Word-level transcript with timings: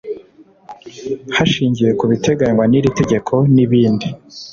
Hashingiwe 1.35 1.91
ku 1.99 2.03
biteganywa 2.11 2.63
n 2.67 2.73
iri 2.77 2.89
tegeko 2.99 3.33
n 3.53 3.57
ibindi 3.65 4.07